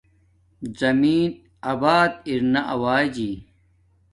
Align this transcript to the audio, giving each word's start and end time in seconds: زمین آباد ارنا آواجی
زمین 0.79 1.29
آباد 1.71 2.11
ارنا 2.29 2.61
آواجی 2.75 3.33